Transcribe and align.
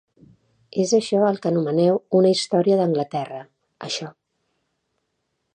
És 0.83 0.93
això 0.99 1.19
el 1.27 1.37
que 1.43 1.49
anomeneu 1.51 2.01
una 2.21 2.33
Història 2.37 2.81
d'Anglaterra, 2.81 3.45
això. 3.91 4.11